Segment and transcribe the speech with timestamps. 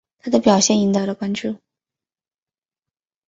[0.17, 1.57] 他的表现赢得了关注。